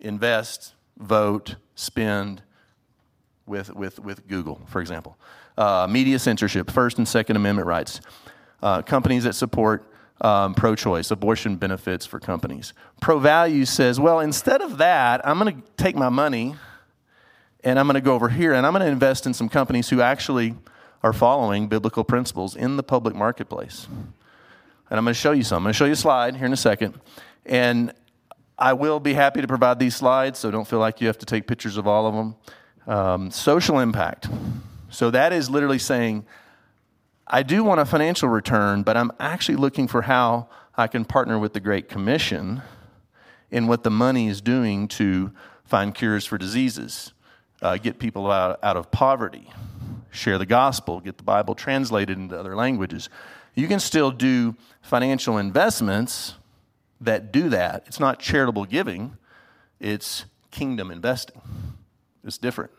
invest, 0.00 0.74
vote, 0.98 1.56
spend 1.74 2.42
with, 3.44 3.72
with, 3.74 3.98
with 4.00 4.26
Google, 4.26 4.60
for 4.66 4.80
example. 4.80 5.16
Uh, 5.56 5.86
media 5.88 6.18
censorship, 6.18 6.70
First 6.70 6.98
and 6.98 7.06
Second 7.06 7.36
Amendment 7.36 7.66
rights. 7.68 8.00
Uh, 8.62 8.82
companies 8.82 9.24
that 9.24 9.34
support 9.34 9.84
um, 10.22 10.54
pro 10.54 10.74
choice, 10.74 11.10
abortion 11.10 11.56
benefits 11.56 12.06
for 12.06 12.18
companies. 12.18 12.72
Pro 13.00 13.18
value 13.18 13.66
says, 13.66 14.00
well, 14.00 14.20
instead 14.20 14.62
of 14.62 14.78
that, 14.78 15.26
I'm 15.26 15.38
going 15.38 15.62
to 15.62 15.68
take 15.76 15.94
my 15.94 16.08
money 16.08 16.56
and 17.66 17.80
I'm 17.80 17.86
going 17.86 17.94
to 17.94 18.00
go 18.00 18.14
over 18.14 18.28
here 18.28 18.54
and 18.54 18.64
I'm 18.64 18.72
going 18.72 18.86
to 18.86 18.90
invest 18.90 19.26
in 19.26 19.34
some 19.34 19.48
companies 19.48 19.88
who 19.88 20.00
actually 20.00 20.54
are 21.02 21.12
following 21.12 21.66
biblical 21.66 22.04
principles 22.04 22.54
in 22.54 22.76
the 22.76 22.82
public 22.84 23.16
marketplace. 23.16 23.88
And 24.88 24.98
I'm 24.98 25.04
going 25.04 25.14
to 25.14 25.20
show 25.20 25.32
you 25.32 25.42
some. 25.42 25.58
I'm 25.58 25.62
going 25.64 25.72
to 25.72 25.76
show 25.76 25.84
you 25.84 25.94
a 25.94 25.96
slide 25.96 26.36
here 26.36 26.46
in 26.46 26.52
a 26.52 26.56
second. 26.56 26.94
And 27.44 27.92
I 28.56 28.74
will 28.74 29.00
be 29.00 29.14
happy 29.14 29.40
to 29.40 29.48
provide 29.48 29.80
these 29.80 29.96
slides, 29.96 30.38
so 30.38 30.52
don't 30.52 30.66
feel 30.66 30.78
like 30.78 31.00
you 31.00 31.08
have 31.08 31.18
to 31.18 31.26
take 31.26 31.48
pictures 31.48 31.76
of 31.76 31.88
all 31.88 32.06
of 32.06 32.14
them. 32.14 32.36
Um, 32.86 33.30
social 33.32 33.80
impact. 33.80 34.28
So 34.88 35.10
that 35.10 35.32
is 35.32 35.50
literally 35.50 35.80
saying, 35.80 36.24
I 37.26 37.42
do 37.42 37.64
want 37.64 37.80
a 37.80 37.84
financial 37.84 38.28
return, 38.28 38.84
but 38.84 38.96
I'm 38.96 39.10
actually 39.18 39.56
looking 39.56 39.88
for 39.88 40.02
how 40.02 40.48
I 40.76 40.86
can 40.86 41.04
partner 41.04 41.36
with 41.36 41.52
the 41.52 41.60
Great 41.60 41.88
Commission 41.88 42.62
in 43.50 43.66
what 43.66 43.82
the 43.82 43.90
money 43.90 44.28
is 44.28 44.40
doing 44.40 44.86
to 44.88 45.32
find 45.64 45.92
cures 45.92 46.24
for 46.24 46.38
diseases, 46.38 47.12
uh, 47.62 47.76
get 47.76 47.98
people 47.98 48.30
out, 48.30 48.58
out 48.62 48.76
of 48.76 48.90
poverty, 48.90 49.50
share 50.10 50.38
the 50.38 50.46
gospel, 50.46 51.00
get 51.00 51.16
the 51.16 51.24
Bible 51.24 51.54
translated 51.54 52.18
into 52.18 52.38
other 52.38 52.56
languages. 52.56 53.08
You 53.54 53.68
can 53.68 53.80
still 53.80 54.10
do 54.10 54.54
financial 54.82 55.38
investments 55.38 56.34
that 57.00 57.32
do 57.32 57.48
that. 57.50 57.84
It's 57.86 58.00
not 58.00 58.18
charitable 58.18 58.64
giving, 58.64 59.16
it's 59.80 60.24
kingdom 60.50 60.90
investing. 60.90 61.40
It's 62.24 62.38
different. 62.38 62.72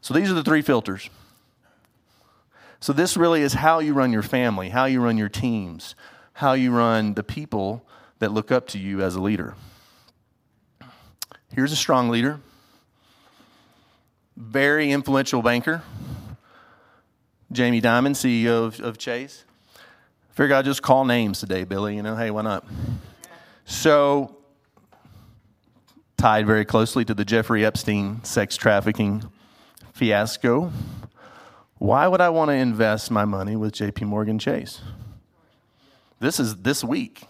So 0.00 0.14
these 0.14 0.30
are 0.30 0.34
the 0.34 0.42
three 0.42 0.62
filters. 0.62 1.10
So 2.80 2.92
this 2.92 3.16
really 3.16 3.42
is 3.42 3.54
how 3.54 3.80
you 3.80 3.92
run 3.92 4.12
your 4.12 4.22
family, 4.22 4.70
how 4.70 4.84
you 4.84 5.00
run 5.00 5.18
your 5.18 5.28
teams, 5.28 5.94
how 6.34 6.52
you 6.52 6.70
run 6.70 7.14
the 7.14 7.22
people 7.22 7.84
that 8.18 8.32
look 8.32 8.52
up 8.52 8.66
to 8.68 8.78
you 8.78 9.02
as 9.02 9.14
a 9.14 9.20
leader. 9.20 9.54
Here's 11.54 11.72
a 11.72 11.76
strong 11.76 12.08
leader 12.08 12.40
very 14.36 14.92
influential 14.92 15.42
banker, 15.42 15.82
Jamie 17.50 17.80
Dimon, 17.80 18.12
CEO 18.12 18.66
of, 18.66 18.80
of 18.80 18.98
Chase. 18.98 19.44
Figured 20.32 20.52
I'd 20.52 20.64
just 20.64 20.82
call 20.82 21.04
names 21.04 21.40
today, 21.40 21.64
Billy. 21.64 21.96
You 21.96 22.02
know, 22.02 22.16
hey, 22.16 22.30
why 22.30 22.42
not? 22.42 22.64
So, 23.64 24.36
tied 26.16 26.46
very 26.46 26.64
closely 26.64 27.04
to 27.06 27.14
the 27.14 27.24
Jeffrey 27.24 27.64
Epstein 27.64 28.22
sex 28.22 28.56
trafficking 28.56 29.24
fiasco. 29.92 30.70
Why 31.78 32.06
would 32.06 32.20
I 32.20 32.28
want 32.28 32.50
to 32.50 32.54
invest 32.54 33.10
my 33.10 33.24
money 33.24 33.56
with 33.56 33.72
JP 33.74 34.02
Morgan 34.02 34.38
Chase? 34.38 34.80
This 36.20 36.40
is 36.40 36.56
this 36.56 36.82
week. 36.82 37.24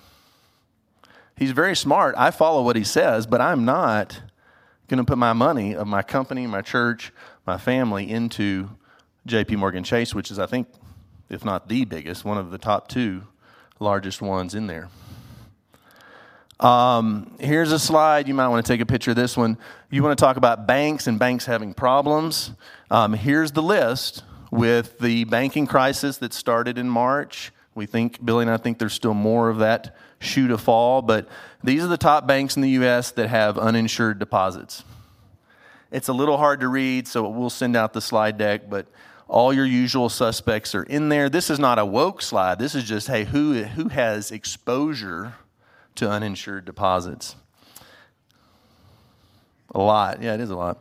He's 1.36 1.50
very 1.50 1.76
smart. 1.76 2.14
I 2.16 2.30
follow 2.30 2.62
what 2.62 2.76
he 2.76 2.84
says, 2.84 3.26
but 3.26 3.40
I'm 3.40 3.64
not 3.64 4.20
going 4.88 4.98
to 4.98 5.04
put 5.04 5.18
my 5.18 5.32
money 5.32 5.74
of 5.74 5.86
my 5.86 6.02
company, 6.02 6.46
my 6.46 6.62
church, 6.62 7.12
my 7.46 7.58
family 7.58 8.10
into 8.10 8.70
JP 9.26 9.56
Morgan 9.58 9.84
Chase, 9.84 10.14
which 10.14 10.30
is, 10.30 10.38
I 10.38 10.46
think, 10.46 10.68
if 11.28 11.44
not 11.44 11.68
the 11.68 11.84
biggest, 11.84 12.24
one 12.24 12.38
of 12.38 12.50
the 12.50 12.58
top 12.58 12.88
two 12.88 13.22
largest 13.80 14.22
ones 14.22 14.54
in 14.54 14.66
there. 14.66 14.88
Um, 16.60 17.36
here's 17.38 17.72
a 17.72 17.78
slide. 17.78 18.28
You 18.28 18.34
might 18.34 18.48
want 18.48 18.64
to 18.64 18.72
take 18.72 18.80
a 18.80 18.86
picture 18.86 19.10
of 19.10 19.16
this 19.16 19.36
one. 19.36 19.58
You 19.90 20.02
want 20.02 20.18
to 20.18 20.24
talk 20.24 20.36
about 20.36 20.66
banks 20.66 21.06
and 21.06 21.18
banks 21.18 21.44
having 21.44 21.74
problems. 21.74 22.52
Um, 22.90 23.12
here's 23.12 23.52
the 23.52 23.62
list 23.62 24.22
with 24.50 24.98
the 24.98 25.24
banking 25.24 25.66
crisis 25.66 26.16
that 26.18 26.32
started 26.32 26.78
in 26.78 26.88
March. 26.88 27.52
We 27.76 27.86
think, 27.86 28.24
Billy 28.24 28.42
and 28.42 28.50
I 28.50 28.56
think 28.56 28.78
there's 28.78 28.94
still 28.94 29.14
more 29.14 29.50
of 29.50 29.58
that 29.58 29.94
shoe 30.18 30.48
to 30.48 30.58
fall, 30.58 31.02
but 31.02 31.28
these 31.62 31.84
are 31.84 31.88
the 31.88 31.98
top 31.98 32.26
banks 32.26 32.56
in 32.56 32.62
the 32.62 32.70
U.S. 32.70 33.10
that 33.12 33.28
have 33.28 33.58
uninsured 33.58 34.18
deposits. 34.18 34.82
It's 35.92 36.08
a 36.08 36.12
little 36.12 36.38
hard 36.38 36.60
to 36.60 36.68
read, 36.68 37.06
so 37.06 37.28
we'll 37.28 37.50
send 37.50 37.76
out 37.76 37.92
the 37.92 38.00
slide 38.00 38.38
deck, 38.38 38.68
but 38.70 38.86
all 39.28 39.52
your 39.52 39.66
usual 39.66 40.08
suspects 40.08 40.74
are 40.74 40.84
in 40.84 41.10
there. 41.10 41.28
This 41.28 41.50
is 41.50 41.58
not 41.58 41.78
a 41.78 41.84
woke 41.84 42.22
slide. 42.22 42.58
This 42.58 42.74
is 42.74 42.84
just, 42.84 43.08
hey, 43.08 43.24
who, 43.24 43.62
who 43.62 43.88
has 43.88 44.30
exposure 44.30 45.34
to 45.96 46.10
uninsured 46.10 46.64
deposits? 46.64 47.36
A 49.74 49.80
lot. 49.80 50.22
Yeah, 50.22 50.34
it 50.34 50.40
is 50.40 50.50
a 50.50 50.56
lot. 50.56 50.78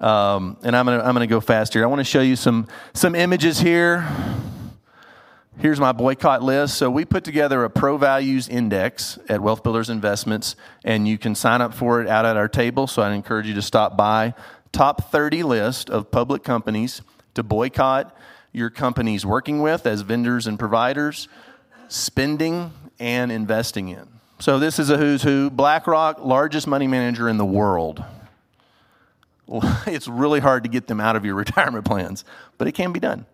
Um, 0.00 0.56
and 0.62 0.76
I'm 0.76 0.86
going 0.86 0.98
to 0.98 1.06
I'm 1.06 1.14
gonna 1.14 1.26
go 1.26 1.40
fast 1.40 1.72
here. 1.72 1.82
I 1.84 1.86
want 1.86 2.00
to 2.00 2.04
show 2.04 2.20
you 2.20 2.36
some, 2.36 2.66
some 2.94 3.14
images 3.14 3.60
here. 3.60 4.06
Here's 5.58 5.80
my 5.80 5.92
boycott 5.92 6.42
list. 6.42 6.76
So 6.76 6.90
we 6.90 7.06
put 7.06 7.24
together 7.24 7.64
a 7.64 7.70
pro 7.70 7.96
values 7.96 8.46
index 8.46 9.18
at 9.26 9.40
Wealth 9.40 9.62
Builders 9.62 9.88
Investments, 9.88 10.54
and 10.84 11.08
you 11.08 11.16
can 11.16 11.34
sign 11.34 11.62
up 11.62 11.72
for 11.72 12.02
it 12.02 12.08
out 12.08 12.26
at 12.26 12.36
our 12.36 12.46
table. 12.48 12.86
So 12.86 13.00
I'd 13.00 13.14
encourage 13.14 13.46
you 13.46 13.54
to 13.54 13.62
stop 13.62 13.96
by. 13.96 14.34
Top 14.70 15.10
30 15.10 15.42
list 15.44 15.88
of 15.88 16.10
public 16.10 16.44
companies 16.44 17.00
to 17.34 17.42
boycott 17.42 18.14
your 18.52 18.68
company's 18.68 19.24
working 19.24 19.62
with 19.62 19.86
as 19.86 20.02
vendors 20.02 20.46
and 20.46 20.58
providers, 20.58 21.28
spending 21.88 22.72
and 22.98 23.32
investing 23.32 23.88
in. 23.88 24.08
So 24.38 24.58
this 24.58 24.78
is 24.78 24.90
a 24.90 24.98
who's 24.98 25.22
who. 25.22 25.48
BlackRock, 25.48 26.22
largest 26.22 26.66
money 26.66 26.86
manager 26.86 27.28
in 27.28 27.38
the 27.38 27.46
world. 27.46 28.04
It's 29.86 30.08
really 30.08 30.40
hard 30.40 30.64
to 30.64 30.68
get 30.68 30.86
them 30.86 31.00
out 31.00 31.16
of 31.16 31.24
your 31.24 31.34
retirement 31.44 31.84
plans, 31.84 32.24
but 32.58 32.66
it 32.66 32.72
can 32.72 32.92
be 32.92 33.00
done. 33.00 33.24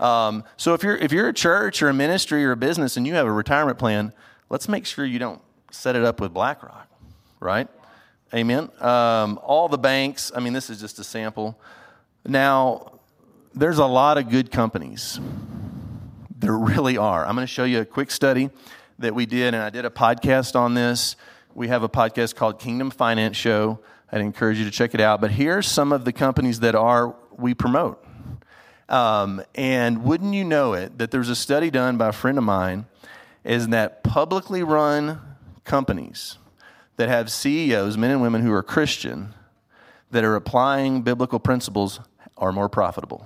Um, 0.00 0.44
so 0.56 0.72
if 0.74 0.82
you're 0.82 0.96
if 0.96 1.12
you're 1.12 1.28
a 1.28 1.32
church 1.32 1.82
or 1.82 1.90
a 1.90 1.94
ministry 1.94 2.44
or 2.44 2.52
a 2.52 2.56
business 2.56 2.96
and 2.96 3.06
you 3.06 3.14
have 3.14 3.26
a 3.26 3.32
retirement 3.32 3.78
plan, 3.78 4.12
let's 4.48 4.68
make 4.68 4.86
sure 4.86 5.04
you 5.04 5.18
don't 5.18 5.42
set 5.70 5.94
it 5.94 6.02
up 6.04 6.20
with 6.20 6.32
BlackRock, 6.32 6.88
right? 7.38 7.68
Amen. 8.34 8.70
Um, 8.80 9.38
all 9.42 9.68
the 9.68 9.78
banks. 9.78 10.32
I 10.34 10.40
mean, 10.40 10.52
this 10.52 10.70
is 10.70 10.80
just 10.80 10.98
a 10.98 11.04
sample. 11.04 11.60
Now, 12.26 13.00
there's 13.54 13.78
a 13.78 13.86
lot 13.86 14.18
of 14.18 14.28
good 14.30 14.50
companies. 14.50 15.20
There 16.38 16.56
really 16.56 16.96
are. 16.96 17.26
I'm 17.26 17.34
going 17.34 17.46
to 17.46 17.52
show 17.52 17.64
you 17.64 17.80
a 17.80 17.84
quick 17.84 18.10
study 18.10 18.50
that 18.98 19.14
we 19.14 19.26
did, 19.26 19.54
and 19.54 19.62
I 19.62 19.70
did 19.70 19.84
a 19.84 19.90
podcast 19.90 20.54
on 20.54 20.74
this. 20.74 21.16
We 21.54 21.68
have 21.68 21.82
a 21.82 21.88
podcast 21.88 22.36
called 22.36 22.58
Kingdom 22.58 22.90
Finance 22.90 23.36
Show. 23.36 23.80
I'd 24.12 24.20
encourage 24.20 24.58
you 24.58 24.64
to 24.64 24.70
check 24.70 24.94
it 24.94 25.00
out. 25.00 25.20
But 25.20 25.32
here's 25.32 25.66
some 25.66 25.92
of 25.92 26.04
the 26.04 26.12
companies 26.12 26.60
that 26.60 26.74
are 26.74 27.14
we 27.36 27.54
promote. 27.54 28.04
Um, 28.90 29.42
and 29.54 30.04
wouldn't 30.04 30.34
you 30.34 30.44
know 30.44 30.74
it, 30.74 30.98
that 30.98 31.12
there's 31.12 31.28
a 31.28 31.36
study 31.36 31.70
done 31.70 31.96
by 31.96 32.08
a 32.08 32.12
friend 32.12 32.36
of 32.36 32.44
mine, 32.44 32.86
is 33.44 33.68
that 33.68 34.02
publicly 34.02 34.62
run 34.62 35.20
companies 35.64 36.38
that 36.96 37.08
have 37.08 37.30
CEOs, 37.30 37.96
men 37.96 38.10
and 38.10 38.20
women 38.20 38.42
who 38.42 38.52
are 38.52 38.62
Christian, 38.62 39.32
that 40.10 40.24
are 40.24 40.34
applying 40.34 41.02
biblical 41.02 41.38
principles 41.38 42.00
are 42.36 42.52
more 42.52 42.68
profitable. 42.68 43.24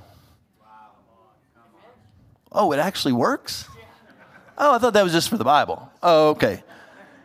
Oh, 2.52 2.70
it 2.72 2.78
actually 2.78 3.14
works? 3.14 3.66
Oh, 4.56 4.74
I 4.74 4.78
thought 4.78 4.92
that 4.92 5.02
was 5.02 5.12
just 5.12 5.28
for 5.28 5.38
the 5.38 5.44
Bible. 5.44 5.90
Oh, 6.02 6.28
okay. 6.30 6.62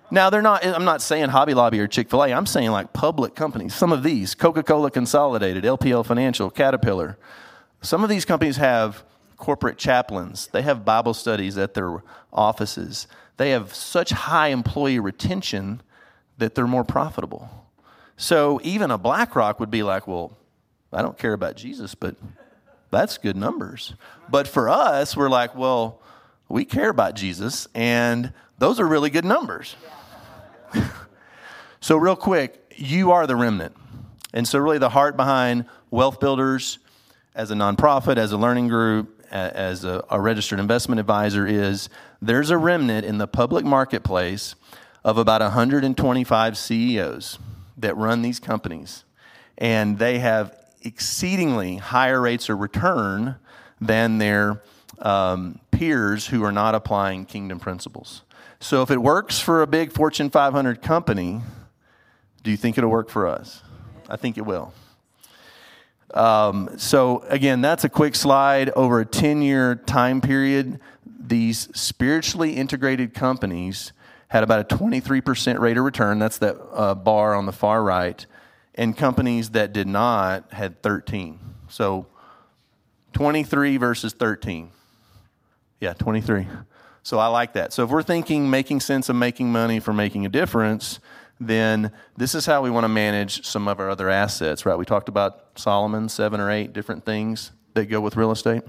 Now, 0.10 0.31
they're 0.31 0.41
not, 0.41 0.65
I'm 0.65 0.86
not 0.86 1.03
saying 1.03 1.29
Hobby 1.29 1.53
Lobby 1.53 1.79
or 1.79 1.88
Chick 1.88 2.10
fil 2.10 2.24
A. 2.24 2.34
I'm 2.34 2.48
saying 2.48 2.72
like 2.72 2.93
public 2.93 3.36
companies. 3.36 3.75
Some 3.75 3.91
of 3.91 4.01
these 4.01 4.34
Coca 4.34 4.63
Cola 4.63 4.89
Consolidated, 4.89 5.63
LPL 5.63 6.03
Financial, 6.03 6.50
Caterpillar, 6.50 7.17
some 7.81 8.03
of 8.03 8.09
these 8.09 8.25
companies 8.25 8.57
have 8.57 9.03
corporate 9.38 9.77
chaplains, 9.77 10.48
they 10.48 10.62
have 10.62 10.83
Bible 10.83 11.13
studies 11.13 11.57
at 11.57 11.74
their 11.74 12.03
offices, 12.31 13.07
they 13.38 13.51
have 13.51 13.74
such 13.74 14.09
high 14.09 14.50
employee 14.50 15.00
retention 15.00 15.81
that 16.38 16.55
they're 16.55 16.67
more 16.67 16.83
profitable. 16.83 17.50
So 18.17 18.59
even 18.63 18.91
a 18.91 18.98
BlackRock 18.98 19.59
would 19.59 19.71
be 19.71 19.81
like, 19.81 20.07
well, 20.07 20.38
I 20.91 21.01
don't 21.01 21.17
care 21.17 21.33
about 21.33 21.55
Jesus, 21.55 21.95
but 21.95 22.15
that's 22.91 23.17
good 23.17 23.38
numbers. 23.38 23.93
But 24.29 24.48
for 24.48 24.69
us, 24.69 25.15
we're 25.15 25.29
like, 25.29 25.55
well, 25.55 26.01
we 26.50 26.65
care 26.65 26.89
about 26.89 27.15
Jesus, 27.15 27.67
and 27.75 28.33
those 28.57 28.79
are 28.79 28.88
really 28.88 29.09
good 29.09 29.25
numbers. 29.25 29.75
so, 31.79 31.95
real 31.95 32.15
quick, 32.15 32.74
you 32.75 33.12
are 33.12 33.27
the 33.27 33.36
remnant. 33.36 33.75
And 34.33 34.48
so, 34.48 34.57
really, 34.59 34.79
the 34.79 34.89
heart 34.89 35.15
behind 35.15 35.65
Wealth 35.91 36.19
Builders, 36.19 36.79
as 37.39 37.51
a 37.51 37.53
nonprofit, 37.53 38.17
as 38.17 38.34
a 38.34 38.38
learning 38.38 38.67
group, 38.67 39.25
as 39.31 39.86
a, 39.86 40.03
a, 40.10 40.19
registered 40.19 40.60
investment 40.60 41.00
advisor 41.00 41.48
is 41.48 41.88
there's 42.22 42.50
a 42.50 42.58
remnant 42.58 43.05
in 43.05 43.17
the 43.17 43.27
public 43.27 43.63
marketplace 43.63 44.55
of 45.05 45.17
about 45.17 45.39
125 45.39 46.58
CEOs 46.58 47.39
that 47.77 47.96
run 47.96 48.24
these 48.24 48.41
companies. 48.41 49.05
And 49.58 49.98
they 50.00 50.19
have 50.19 50.53
exceedingly 50.81 51.77
higher 51.77 52.19
rates 52.19 52.50
of 52.50 52.60
return 52.60 53.38
than 53.79 54.17
their 54.17 54.62
um, 54.98 55.62
peers 55.72 56.27
who 56.27 56.43
are 56.43 56.51
not 56.51 56.75
applying 56.75 57.25
kingdom 57.25 57.58
principles. 57.58 58.24
So 58.60 58.81
if 58.81 58.91
it 58.91 59.01
works 59.01 59.39
for 59.39 59.62
a 59.62 59.67
big 59.67 59.93
Fortune 59.93 60.29
500 60.29 60.81
company, 60.81 61.39
do 62.43 62.51
you 62.51 62.58
think 62.58 62.77
it'll 62.77 62.89
work 62.89 63.10
for 63.10 63.27
us? 63.27 63.63
I 64.10 64.17
think 64.17 64.38
it 64.38 64.46
will. 64.46 64.74
Um, 66.13 66.78
so 66.78 67.24
again, 67.28 67.62
that's 67.62 67.84
a 67.84 67.89
quick 67.89 68.16
slide 68.16 68.70
over 68.72 69.00
a 69.00 69.06
10 69.06 69.42
year 69.42 69.75
time 69.75 70.22
period. 70.22 70.80
These 71.06 71.70
spiritually 71.80 72.54
integrated 72.54 73.13
companies 73.13 73.94
had 74.30 74.44
about 74.44 74.72
a 74.72 74.75
23% 74.75 75.60
rate 75.60 75.78
of 75.78 75.84
return. 75.84 76.20
That's 76.20 76.38
that 76.39 76.58
uh, 76.72 76.96
bar 76.96 77.36
on 77.36 77.46
the 77.46 77.51
far 77.51 77.84
right. 77.84 78.25
And 78.75 78.96
companies 78.96 79.51
that 79.51 79.74
did 79.74 79.88
not 79.88 80.54
had 80.54 80.82
13. 80.82 81.39
So 81.68 82.08
23 83.13 83.78
versus 83.78 84.13
13. 84.13 84.72
Yeah, 85.80 85.94
23. 85.94 86.48
So 87.04 87.20
I 87.20 87.28
like 87.28 87.54
that. 87.54 87.74
So 87.74 87.84
if 87.84 87.89
we're 87.89 88.04
thinking 88.04 88.50
making 88.50 88.82
sense 88.82 89.10
of 89.10 89.16
making 89.16 89.51
money 89.51 89.80
for 89.80 89.94
making 89.94 90.25
a 90.25 90.30
difference, 90.30 91.00
then 91.39 91.92
this 92.18 92.36
is 92.36 92.46
how 92.46 92.62
we 92.62 92.70
want 92.70 92.84
to 92.84 92.89
manage 92.89 93.46
some 93.46 93.68
of 93.68 93.80
our 93.80 93.89
other 93.89 94.10
assets, 94.10 94.66
right? 94.66 94.78
We 94.78 94.86
talked 94.86 95.10
about 95.10 95.49
Solomon, 95.60 96.10
seven 96.10 96.39
or 96.39 96.50
eight 96.50 96.74
different 96.74 97.06
things 97.06 97.51
that 97.74 97.86
go 97.86 98.01
with 98.01 98.16
real 98.16 98.32
estate. 98.32 98.63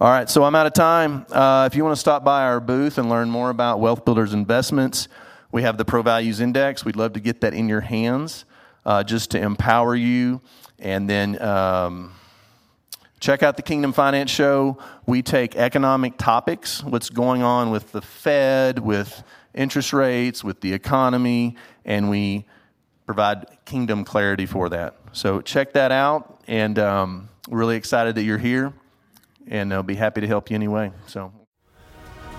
All 0.00 0.10
right, 0.10 0.28
so 0.28 0.42
I'm 0.42 0.54
out 0.56 0.66
of 0.66 0.72
time. 0.72 1.26
Uh, 1.30 1.68
if 1.70 1.76
you 1.76 1.84
want 1.84 1.94
to 1.94 2.00
stop 2.00 2.24
by 2.24 2.42
our 2.42 2.58
booth 2.58 2.98
and 2.98 3.08
learn 3.08 3.30
more 3.30 3.50
about 3.50 3.78
Wealth 3.78 4.04
Builders 4.04 4.34
Investments, 4.34 5.06
we 5.52 5.62
have 5.62 5.78
the 5.78 5.84
Pro 5.84 6.02
Values 6.02 6.40
Index. 6.40 6.84
We'd 6.84 6.96
love 6.96 7.12
to 7.12 7.20
get 7.20 7.42
that 7.42 7.54
in 7.54 7.68
your 7.68 7.82
hands 7.82 8.44
uh, 8.84 9.04
just 9.04 9.30
to 9.30 9.40
empower 9.40 9.94
you. 9.94 10.40
And 10.78 11.08
then 11.08 11.40
um, 11.40 12.14
check 13.20 13.44
out 13.44 13.56
the 13.56 13.62
Kingdom 13.62 13.92
Finance 13.92 14.30
Show. 14.30 14.78
We 15.06 15.22
take 15.22 15.54
economic 15.54 16.18
topics, 16.18 16.82
what's 16.82 17.08
going 17.08 17.42
on 17.42 17.70
with 17.70 17.92
the 17.92 18.02
Fed, 18.02 18.80
with 18.80 19.22
interest 19.54 19.92
rates, 19.92 20.42
with 20.42 20.62
the 20.62 20.72
economy, 20.72 21.56
and 21.84 22.10
we 22.10 22.46
provide 23.06 23.46
kingdom 23.64 24.04
clarity 24.04 24.46
for 24.46 24.68
that. 24.70 24.96
So 25.12 25.40
check 25.40 25.72
that 25.72 25.92
out, 25.92 26.40
and 26.46 26.78
um, 26.78 27.28
really 27.48 27.76
excited 27.76 28.14
that 28.14 28.22
you're 28.22 28.38
here 28.38 28.72
and 29.48 29.72
I'll 29.72 29.82
be 29.82 29.94
happy 29.94 30.20
to 30.20 30.26
help 30.26 30.50
you 30.50 30.56
anyway. 30.56 30.92
So. 31.06 31.32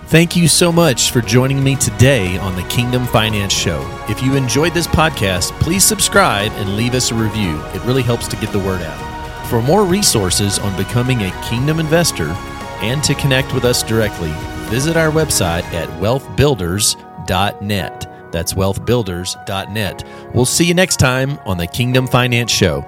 Thank 0.06 0.36
you 0.36 0.46
so 0.48 0.70
much 0.70 1.12
for 1.12 1.22
joining 1.22 1.64
me 1.64 1.76
today 1.76 2.36
on 2.38 2.54
the 2.56 2.62
Kingdom 2.64 3.06
Finance 3.06 3.54
Show. 3.54 3.80
If 4.08 4.22
you 4.22 4.34
enjoyed 4.34 4.74
this 4.74 4.86
podcast, 4.86 5.58
please 5.60 5.82
subscribe 5.82 6.52
and 6.52 6.76
leave 6.76 6.92
us 6.94 7.10
a 7.10 7.14
review. 7.14 7.58
It 7.68 7.82
really 7.84 8.02
helps 8.02 8.28
to 8.28 8.36
get 8.36 8.52
the 8.52 8.58
word 8.58 8.82
out. 8.82 9.48
For 9.48 9.62
more 9.62 9.84
resources 9.84 10.58
on 10.58 10.76
becoming 10.76 11.22
a 11.22 11.30
Kingdom 11.48 11.80
investor 11.80 12.28
and 12.82 13.02
to 13.02 13.14
connect 13.14 13.54
with 13.54 13.64
us 13.64 13.82
directly, 13.82 14.34
visit 14.68 14.98
our 14.98 15.10
website 15.10 15.64
at 15.72 15.88
wealthbuilders.net. 16.00 18.13
That's 18.34 18.54
wealthbuilders.net. 18.54 20.04
We'll 20.34 20.44
see 20.44 20.64
you 20.64 20.74
next 20.74 20.96
time 20.96 21.38
on 21.46 21.56
the 21.56 21.68
Kingdom 21.68 22.08
Finance 22.08 22.50
Show. 22.50 22.84